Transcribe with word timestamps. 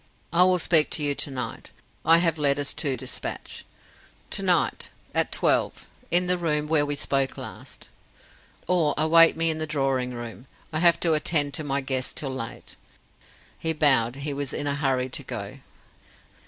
I 0.33 0.43
will 0.45 0.57
speak 0.57 0.89
to 0.89 1.03
you 1.03 1.13
to 1.13 1.29
night. 1.29 1.69
I 2.03 2.17
have 2.17 2.39
letters 2.39 2.73
to 2.73 2.97
dispatch. 2.97 3.65
To 4.31 4.41
night: 4.41 4.89
at 5.13 5.31
twelve: 5.31 5.91
in 6.09 6.25
the 6.25 6.39
room 6.39 6.65
where 6.67 6.87
we 6.87 6.95
spoke 6.95 7.37
last. 7.37 7.87
Or 8.65 8.95
await 8.97 9.37
me 9.37 9.51
in 9.51 9.59
the 9.59 9.67
drawing 9.67 10.15
room. 10.15 10.47
I 10.73 10.79
have 10.79 10.99
to 11.01 11.13
attend 11.13 11.53
to 11.53 11.63
my 11.63 11.81
guests 11.81 12.13
till 12.13 12.33
late." 12.33 12.77
He 13.59 13.73
bowed; 13.73 14.15
he 14.25 14.33
was 14.33 14.55
in 14.55 14.65
a 14.65 14.73
hurry 14.73 15.09
to 15.09 15.21
go. 15.21 15.59